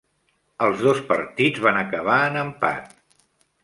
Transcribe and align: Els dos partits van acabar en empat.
Els 0.67 0.81
dos 0.85 1.03
partits 1.13 1.63
van 1.69 1.79
acabar 1.85 2.19
en 2.33 2.43
empat. 2.49 2.95